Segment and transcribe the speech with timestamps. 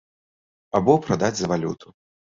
[0.79, 1.87] Або прадаць за валюту.